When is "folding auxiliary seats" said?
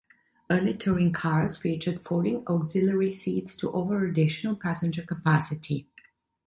2.03-3.55